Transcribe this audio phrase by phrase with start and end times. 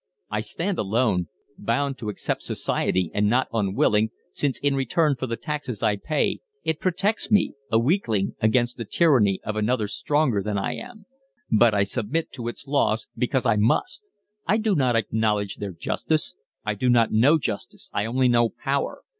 [0.31, 1.27] I stand alone,
[1.59, 6.39] bound to accept society and not unwilling, since in return for the taxes I pay
[6.63, 11.05] it protects me, a weakling, against the tyranny of another stronger than I am;
[11.51, 14.09] but I submit to its laws because I must;
[14.47, 16.33] I do not acknowledge their justice:
[16.65, 19.03] I do not know justice, I only know power.